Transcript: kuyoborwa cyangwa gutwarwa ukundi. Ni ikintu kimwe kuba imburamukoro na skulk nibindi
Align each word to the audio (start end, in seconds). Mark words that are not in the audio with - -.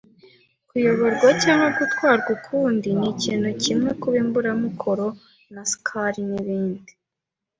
kuyoborwa 0.67 1.29
cyangwa 1.43 1.69
gutwarwa 1.77 2.29
ukundi. 2.37 2.87
Ni 2.99 3.07
ikintu 3.13 3.49
kimwe 3.63 3.89
kuba 4.01 4.17
imburamukoro 4.23 5.07
na 5.53 5.63
skulk 5.71 6.15
nibindi 6.29 6.91